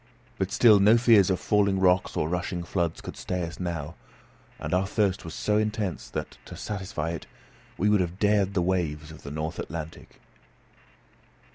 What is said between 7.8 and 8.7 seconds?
would have dared the